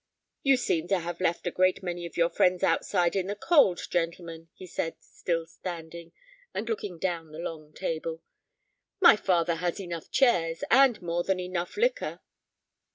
"You 0.41 0.57
seem 0.57 0.87
to 0.87 0.97
have 0.97 1.21
left 1.21 1.45
a 1.45 1.51
great 1.51 1.83
many 1.83 2.07
of 2.07 2.17
your 2.17 2.31
friends 2.31 2.63
outside 2.63 3.15
in 3.15 3.27
the 3.27 3.35
cold, 3.35 3.81
gentlemen," 3.91 4.49
he 4.55 4.65
said, 4.65 4.95
still 4.99 5.45
standing, 5.45 6.11
and 6.55 6.67
looking 6.67 6.97
down 6.97 7.31
the 7.31 7.37
long 7.37 7.71
table; 7.71 8.23
"my 8.99 9.15
father 9.15 9.57
has 9.57 9.79
enough 9.79 10.09
chairs, 10.09 10.63
and 10.71 10.99
more 11.03 11.23
than 11.23 11.39
enough 11.39 11.77
liquor." 11.77 12.19